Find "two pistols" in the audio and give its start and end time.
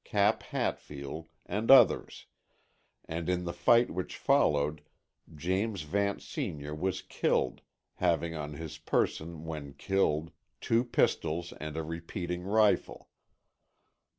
10.59-11.53